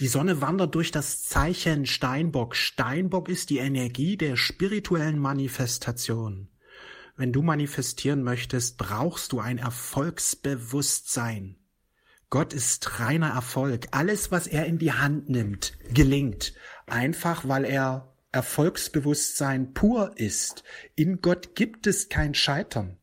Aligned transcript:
Die 0.00 0.08
Sonne 0.08 0.40
wandert 0.40 0.74
durch 0.74 0.90
das 0.90 1.22
Zeichen 1.22 1.86
Steinbock. 1.86 2.56
Steinbock 2.56 3.28
ist 3.28 3.50
die 3.50 3.58
Energie 3.58 4.16
der 4.16 4.36
spirituellen 4.36 5.20
Manifestation. 5.20 6.48
Wenn 7.16 7.32
du 7.32 7.42
manifestieren 7.42 8.24
möchtest, 8.24 8.76
brauchst 8.76 9.30
du 9.30 9.38
ein 9.38 9.58
Erfolgsbewusstsein. 9.58 11.54
Gott 12.28 12.52
ist 12.52 12.98
reiner 12.98 13.28
Erfolg. 13.28 13.86
Alles, 13.92 14.32
was 14.32 14.48
er 14.48 14.66
in 14.66 14.78
die 14.78 14.90
Hand 14.90 15.28
nimmt, 15.28 15.74
gelingt. 15.92 16.54
Einfach 16.86 17.46
weil 17.46 17.64
er 17.64 18.12
Erfolgsbewusstsein 18.32 19.74
pur 19.74 20.14
ist. 20.16 20.64
In 20.96 21.20
Gott 21.20 21.54
gibt 21.54 21.86
es 21.86 22.08
kein 22.08 22.34
Scheitern. 22.34 22.96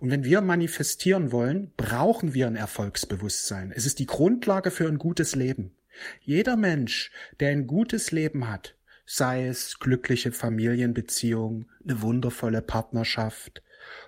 Und 0.00 0.10
wenn 0.10 0.24
wir 0.24 0.40
manifestieren 0.40 1.30
wollen, 1.30 1.72
brauchen 1.76 2.34
wir 2.34 2.48
ein 2.48 2.56
Erfolgsbewusstsein. 2.56 3.70
Es 3.72 3.86
ist 3.86 4.00
die 4.00 4.06
Grundlage 4.06 4.72
für 4.72 4.88
ein 4.88 4.98
gutes 4.98 5.36
Leben. 5.36 5.76
Jeder 6.20 6.56
Mensch, 6.56 7.10
der 7.40 7.50
ein 7.50 7.66
gutes 7.66 8.10
Leben 8.10 8.48
hat, 8.48 8.76
sei 9.06 9.46
es 9.46 9.78
glückliche 9.78 10.32
Familienbeziehung, 10.32 11.70
eine 11.82 12.02
wundervolle 12.02 12.62
Partnerschaft 12.62 13.62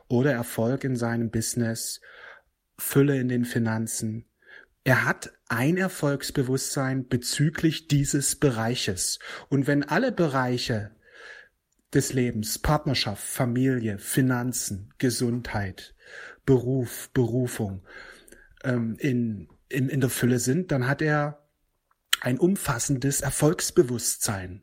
oder 0.08 0.32
Erfolg 0.32 0.84
in 0.84 0.96
seinem 0.96 1.30
Business, 1.30 2.00
Fülle 2.78 3.18
in 3.18 3.28
den 3.28 3.44
Finanzen, 3.44 4.26
er 4.86 5.04
hat 5.04 5.32
ein 5.48 5.78
Erfolgsbewusstsein 5.78 7.08
bezüglich 7.08 7.88
dieses 7.88 8.36
Bereiches. 8.36 9.18
Und 9.48 9.66
wenn 9.66 9.82
alle 9.82 10.12
Bereiche 10.12 10.92
des 11.92 12.12
Lebens, 12.12 12.60
Partnerschaft, 12.60 13.26
Familie, 13.26 13.98
Finanzen, 13.98 14.94
Gesundheit, 14.98 15.96
Beruf, 16.44 17.10
Berufung 17.12 17.84
ähm, 18.62 18.96
in, 19.00 19.48
in, 19.68 19.88
in 19.88 20.00
der 20.00 20.10
Fülle 20.10 20.38
sind, 20.38 20.70
dann 20.70 20.86
hat 20.86 21.02
er 21.02 21.45
ein 22.20 22.38
umfassendes 22.38 23.20
Erfolgsbewusstsein. 23.20 24.62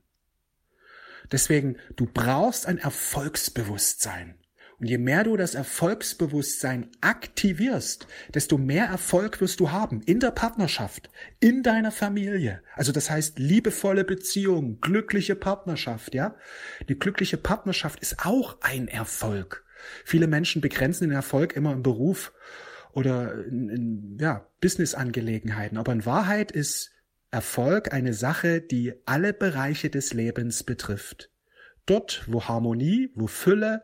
Deswegen, 1.32 1.78
du 1.96 2.06
brauchst 2.06 2.68
ein 2.68 2.78
Erfolgsbewusstsein. 2.78 4.36
Und 4.80 4.88
je 4.88 4.98
mehr 4.98 5.24
du 5.24 5.38
das 5.38 5.56
Erfolgsbewusstsein 5.56 6.90
aktivierst, 7.00 8.08
desto 8.34 8.58
mehr 8.58 8.86
Erfolg 8.86 9.40
wirst 9.40 9.62
du 9.62 9.72
haben 9.72 10.02
in 10.02 10.20
der 10.20 10.32
Partnerschaft, 10.32 11.10
in 11.40 11.64
deiner 11.64 11.92
Familie. 11.92 12.62
Also 12.76 12.92
das 12.92 13.10
heißt 13.10 13.40
liebevolle 13.40 14.04
Beziehung, 14.04 14.82
glückliche 14.82 15.36
Partnerschaft, 15.36 16.14
ja? 16.14 16.36
Die 16.90 17.00
glückliche 17.00 17.38
Partnerschaft 17.38 18.02
ist 18.02 18.26
auch 18.26 18.58
ein 18.62 18.90
Erfolg. 18.90 19.64
Viele 20.04 20.28
Menschen 20.28 20.62
begrenzen 20.62 21.08
den 21.08 21.16
Erfolg 21.16 21.56
immer 21.56 21.72
im 21.72 21.84
Beruf 21.84 22.34
oder 22.92 23.46
in, 23.46 23.70
in 23.70 24.18
ja, 24.20 24.48
Businessangelegenheiten. 24.60 25.78
Aber 25.78 25.94
in 25.94 26.06
Wahrheit 26.06 26.52
ist 26.52 26.93
Erfolg 27.34 27.92
eine 27.92 28.14
Sache, 28.14 28.62
die 28.62 28.94
alle 29.06 29.34
Bereiche 29.34 29.90
des 29.90 30.14
Lebens 30.14 30.64
betrifft. 30.64 31.32
Dort, 31.88 32.24
wo 32.28 32.44
Harmonie, 32.44 33.10
wo 33.16 33.28
Fülle, 33.28 33.84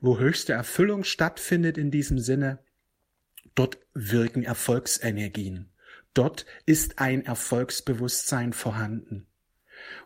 wo 0.00 0.18
höchste 0.18 0.52
Erfüllung 0.52 1.04
stattfindet 1.04 1.78
in 1.78 1.92
diesem 1.92 2.18
Sinne, 2.18 2.58
dort 3.54 3.78
wirken 3.94 4.42
Erfolgsenergien. 4.42 5.70
Dort 6.12 6.44
ist 6.66 6.98
ein 6.98 7.24
Erfolgsbewusstsein 7.24 8.52
vorhanden. 8.52 9.28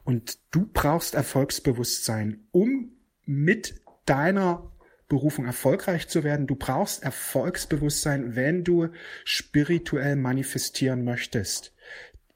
Und 0.05 0.39
du 0.51 0.69
brauchst 0.73 1.15
Erfolgsbewusstsein, 1.15 2.47
um 2.53 2.93
mit 3.25 3.81
deiner 4.05 4.71
Berufung 5.09 5.47
erfolgreich 5.47 6.09
zu 6.09 6.25
werden. 6.25 6.47
Du 6.47 6.57
brauchst 6.57 7.03
Erfolgsbewusstsein, 7.03 8.37
wenn 8.37 8.65
du 8.65 8.89
spirituell 9.25 10.17
manifestieren 10.17 11.05
möchtest. 11.05 11.73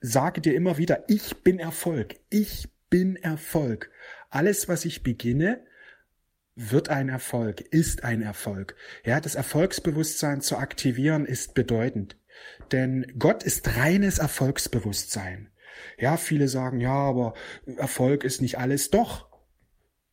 Sage 0.00 0.40
dir 0.40 0.54
immer 0.54 0.78
wieder, 0.78 1.04
ich 1.08 1.42
bin 1.42 1.58
Erfolg. 1.58 2.16
Ich 2.30 2.68
bin 2.88 3.16
Erfolg. 3.16 3.90
Alles, 4.30 4.68
was 4.68 4.84
ich 4.84 5.02
beginne, 5.02 5.64
wird 6.56 6.88
ein 6.88 7.08
Erfolg, 7.08 7.60
ist 7.60 8.04
ein 8.04 8.22
Erfolg. 8.22 8.76
Ja, 9.04 9.20
das 9.20 9.34
Erfolgsbewusstsein 9.34 10.40
zu 10.40 10.56
aktivieren 10.56 11.24
ist 11.24 11.54
bedeutend. 11.54 12.16
Denn 12.72 13.12
Gott 13.18 13.42
ist 13.42 13.76
reines 13.76 14.18
Erfolgsbewusstsein. 14.18 15.50
Ja, 15.98 16.16
viele 16.16 16.48
sagen, 16.48 16.80
ja, 16.80 16.92
aber 16.92 17.34
Erfolg 17.76 18.24
ist 18.24 18.40
nicht 18.42 18.58
alles. 18.58 18.90
Doch. 18.90 19.28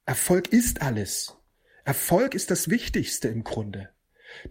Erfolg 0.06 0.54
ist 0.54 0.82
alles. 0.82 1.38
Erfolg 1.84 2.36
ist 2.36 2.52
das 2.52 2.70
Wichtigste 2.70 3.28
im 3.28 3.44
Grunde. 3.44 3.90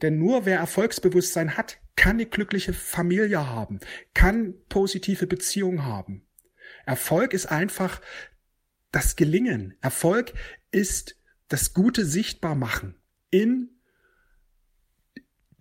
Denn 0.03 0.19
nur 0.19 0.47
wer 0.47 0.59
Erfolgsbewusstsein 0.59 1.57
hat, 1.57 1.79
kann 1.97 2.17
eine 2.17 2.27
glückliche 2.27 2.73
Familie 2.73 3.47
haben, 3.47 3.81
kann 4.15 4.55
positive 4.69 5.27
Beziehungen 5.27 5.85
haben. 5.85 6.27
Erfolg 6.85 7.33
ist 7.33 7.47
einfach 7.47 8.01
das 8.93 9.17
Gelingen. 9.17 9.77
Erfolg 9.81 10.33
ist 10.71 11.21
das 11.49 11.75
Gute 11.75 12.05
sichtbar 12.05 12.55
machen 12.55 12.97
in 13.31 13.71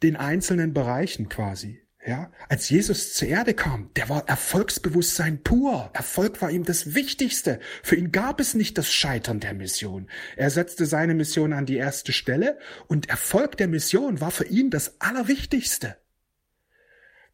den 0.03 0.15
einzelnen 0.15 0.73
Bereichen 0.73 1.29
quasi. 1.29 1.84
Ja, 2.07 2.31
als 2.49 2.69
Jesus 2.69 3.15
zur 3.15 3.29
Erde 3.29 3.55
kam, 3.55 3.89
der 3.95 4.09
war 4.09 4.29
Erfolgsbewusstsein 4.29 5.41
pur. 5.41 5.89
Erfolg 5.93 6.39
war 6.39 6.51
ihm 6.51 6.63
das 6.63 6.93
Wichtigste. 6.93 7.59
Für 7.81 7.95
ihn 7.95 8.11
gab 8.11 8.39
es 8.39 8.53
nicht 8.53 8.77
das 8.77 8.93
Scheitern 8.93 9.39
der 9.39 9.55
Mission. 9.55 10.07
Er 10.35 10.51
setzte 10.51 10.85
seine 10.85 11.15
Mission 11.15 11.51
an 11.51 11.65
die 11.65 11.77
erste 11.77 12.13
Stelle 12.13 12.59
und 12.85 13.09
Erfolg 13.09 13.57
der 13.57 13.67
Mission 13.67 14.21
war 14.21 14.29
für 14.29 14.45
ihn 14.45 14.69
das 14.69 15.01
Allerwichtigste. 15.01 15.97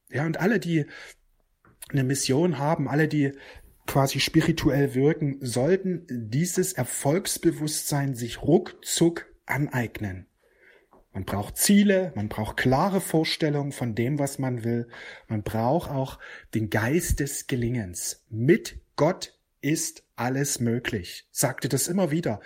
Ja, 0.10 0.26
und 0.26 0.40
alle, 0.40 0.58
die 0.58 0.86
eine 1.90 2.06
Mission 2.06 2.58
haben, 2.58 2.88
alle, 2.88 3.10
die 3.10 3.34
quasi 3.88 4.22
spirituell 4.22 4.96
wirken, 4.96 5.38
sollten 5.42 6.06
dieses 6.10 6.72
Erfolgsbewusstsein 6.72 8.16
sich 8.16 8.42
ruckzuck 8.42 9.26
aneignen. 9.46 10.28
Man 11.14 11.26
braucht 11.26 11.58
Ziele, 11.58 12.14
man 12.16 12.30
braucht 12.30 12.58
klare 12.58 13.02
Vorstellungen 13.02 13.72
von 13.72 13.96
dem, 13.96 14.18
was 14.18 14.40
man 14.40 14.64
will. 14.64 14.88
Man 15.28 15.44
braucht 15.44 15.92
auch 15.92 16.20
den 16.54 16.70
Geist 16.70 17.20
des 17.20 17.48
Gelingens. 17.48 18.24
Mit 18.30 18.80
Gott 18.96 19.38
ist 19.60 20.04
alles 20.16 20.60
möglich. 20.60 21.28
Sagte 21.32 21.68
das 21.68 21.88
immer 21.88 22.12
wieder. 22.12 22.40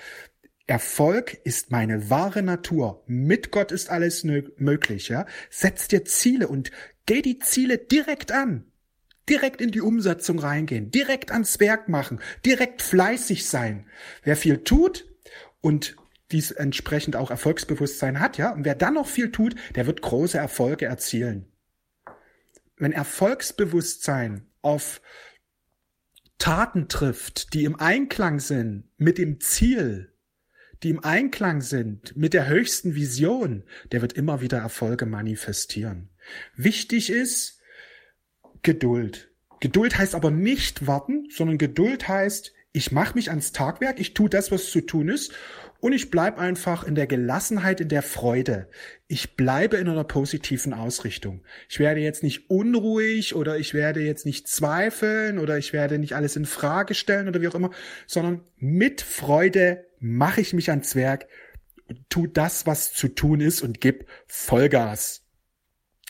Erfolg 0.68 1.40
ist 1.44 1.70
meine 1.70 2.10
wahre 2.10 2.42
Natur. 2.42 3.04
Mit 3.06 3.52
Gott 3.52 3.72
ist 3.72 3.92
alles 3.92 4.24
möglich, 4.24 5.10
ja? 5.10 5.28
Setz 5.52 5.88
dir 5.88 6.04
Ziele 6.06 6.48
und 6.48 6.72
geh 7.06 7.22
die 7.22 7.38
Ziele 7.38 7.78
direkt 7.78 8.32
an 8.32 8.66
direkt 9.30 9.62
in 9.62 9.72
die 9.72 9.82
Umsetzung 9.82 10.40
reingehen, 10.40 10.92
direkt 10.92 11.32
ans 11.32 11.60
Werk 11.60 11.90
machen, 11.90 12.20
direkt 12.46 12.82
fleißig 12.82 13.46
sein. 13.48 13.88
Wer 14.24 14.36
viel 14.36 14.64
tut 14.64 15.08
und 15.62 15.96
dies 16.32 16.52
entsprechend 16.52 17.16
auch 17.16 17.30
Erfolgsbewusstsein 17.30 18.20
hat, 18.20 18.38
ja, 18.38 18.52
und 18.52 18.66
wer 18.66 18.76
dann 18.76 18.96
noch 18.96 19.08
viel 19.08 19.32
tut, 19.32 19.56
der 19.76 19.86
wird 19.86 20.02
große 20.02 20.38
Erfolge 20.38 20.86
erzielen. 20.86 21.52
Wenn 22.78 22.92
Erfolgsbewusstsein 22.92 24.48
auf 24.62 25.02
Taten 26.38 26.88
trifft, 26.90 27.54
die 27.54 27.64
im 27.64 27.80
Einklang 27.80 28.40
sind 28.40 28.90
mit 28.98 29.18
dem 29.18 29.40
Ziel, 29.40 30.14
die 30.84 30.90
im 30.90 31.04
Einklang 31.04 31.62
sind 31.62 32.16
mit 32.18 32.34
der 32.34 32.48
höchsten 32.48 32.96
Vision, 32.96 33.64
der 33.92 34.02
wird 34.02 34.14
immer 34.14 34.42
wieder 34.42 34.58
Erfolge 34.58 35.06
manifestieren. 35.06 36.10
Wichtig 36.56 37.10
ist, 37.10 37.62
Geduld. 38.62 39.32
Geduld 39.60 39.98
heißt 39.98 40.16
aber 40.16 40.32
nicht 40.32 40.88
warten, 40.88 41.28
sondern 41.30 41.58
Geduld 41.58 42.08
heißt, 42.08 42.55
ich 42.76 42.92
mache 42.92 43.16
mich 43.16 43.30
ans 43.30 43.54
Tagwerk, 43.54 44.02
ich 44.02 44.14
tue 44.14 44.30
das, 44.30 44.52
was 44.52 44.70
zu 44.70 44.82
tun 44.82 45.08
ist 45.08 45.34
und 45.80 45.94
ich 45.94 46.12
bleib 46.12 46.38
einfach 46.38 46.84
in 46.84 46.94
der 46.94 47.08
Gelassenheit, 47.08 47.80
in 47.80 47.88
der 47.88 48.02
Freude. 48.02 48.68
Ich 49.08 49.38
bleibe 49.38 49.78
in 49.78 49.88
einer 49.88 50.04
positiven 50.04 50.74
Ausrichtung. 50.74 51.44
Ich 51.70 51.80
werde 51.80 52.02
jetzt 52.02 52.22
nicht 52.22 52.50
unruhig 52.50 53.34
oder 53.34 53.58
ich 53.58 53.74
werde 53.74 54.02
jetzt 54.02 54.26
nicht 54.26 54.50
zweifeln 54.50 55.40
oder 55.40 55.58
ich 55.58 55.72
werde 55.72 56.00
nicht 56.00 56.16
alles 56.16 56.36
in 56.36 56.46
Frage 56.46 56.96
stellen 56.96 57.30
oder 57.30 57.42
wie 57.42 57.48
auch 57.48 57.56
immer, 57.56 57.72
sondern 58.08 58.42
mit 58.58 59.02
Freude 59.02 59.86
mache 60.00 60.42
ich 60.42 60.54
mich 60.54 60.70
ans 60.70 60.96
Werk, 60.96 61.28
tu 62.10 62.28
das, 62.28 62.66
was 62.66 62.94
zu 62.94 63.08
tun 63.08 63.40
ist 63.40 63.62
und 63.62 63.80
gib 63.80 64.06
Vollgas. 64.28 65.25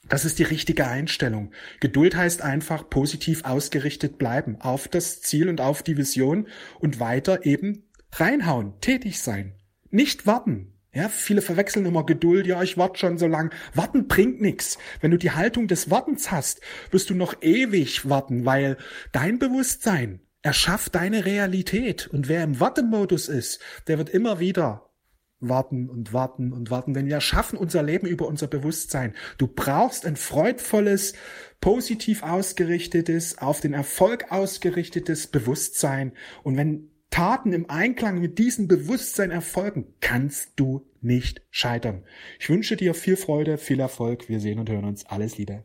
Das 0.08 0.24
ist 0.24 0.38
die 0.38 0.44
richtige 0.44 0.88
Einstellung. 0.88 1.52
Geduld 1.80 2.16
heißt 2.16 2.42
einfach 2.42 2.90
positiv 2.90 3.44
ausgerichtet 3.44 4.18
bleiben 4.18 4.58
auf 4.60 4.88
das 4.88 5.22
Ziel 5.22 5.50
und 5.50 5.62
auf 5.62 5.82
die 5.82 5.98
Vision 5.98 6.48
und 6.80 7.00
weiter 7.00 7.46
eben 7.46 7.90
reinhauen, 8.12 8.80
tätig 8.82 9.20
sein. 9.20 9.56
Nicht 9.90 10.28
warten. 10.28 10.74
Ja, 10.94 11.10
viele 11.10 11.42
verwechseln 11.42 11.86
immer 11.86 12.06
Geduld. 12.06 12.48
Ja, 12.48 12.64
ich 12.64 12.78
warte 12.78 13.00
schon 13.00 13.18
so 13.18 13.28
lang. 13.28 13.54
Warten 13.74 14.08
bringt 14.08 14.42
nichts. 14.42 14.78
Wenn 15.02 15.12
du 15.12 15.18
die 15.18 15.32
Haltung 15.32 15.68
des 15.68 15.90
Wartens 15.90 16.32
hast, 16.32 16.62
wirst 16.92 17.10
du 17.10 17.16
noch 17.16 17.42
ewig 17.42 18.08
warten, 18.08 18.46
weil 18.46 18.78
dein 19.12 19.40
Bewusstsein 19.40 20.22
erschafft 20.42 20.96
deine 20.96 21.26
Realität. 21.26 22.08
Und 22.08 22.30
wer 22.30 22.44
im 22.44 22.60
Wartemodus 22.60 23.28
ist, 23.28 23.60
der 23.88 23.98
wird 23.98 24.10
immer 24.10 24.40
wieder 24.40 24.90
warten 25.40 25.90
und 25.90 26.14
warten 26.14 26.54
und 26.54 26.72
warten, 26.72 26.94
denn 26.94 27.08
wir 27.08 27.22
schaffen 27.22 27.58
unser 27.58 27.84
Leben 27.84 28.08
über 28.08 28.28
unser 28.28 28.48
Bewusstsein. 28.48 29.14
Du 29.38 29.48
brauchst 29.48 30.06
ein 30.06 30.16
freudvolles, 30.16 31.14
positiv 31.62 32.24
ausgerichtetes, 32.24 33.38
auf 33.38 33.60
den 33.60 33.74
Erfolg 33.74 34.32
ausgerichtetes 34.32 35.28
Bewusstsein. 35.28 36.14
Und 36.44 36.58
wenn 36.58 36.90
Taten 37.10 37.54
im 37.54 37.70
Einklang 37.70 38.20
mit 38.20 38.40
diesem 38.40 38.68
Bewusstsein 38.68 39.32
erfolgen, 39.32 39.94
kannst 40.02 40.54
du 40.58 40.86
nicht 41.02 41.42
scheitern. 41.50 42.04
Ich 42.40 42.50
wünsche 42.50 42.76
dir 42.76 42.94
viel 42.94 43.16
Freude, 43.16 43.58
viel 43.58 43.80
Erfolg. 43.80 44.28
Wir 44.28 44.40
sehen 44.40 44.60
und 44.60 44.70
hören 44.70 44.86
uns. 44.86 45.06
Alles 45.06 45.38
Liebe. 45.38 45.64